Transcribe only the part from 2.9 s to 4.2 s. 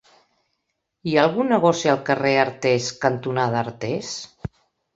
cantonada Artés?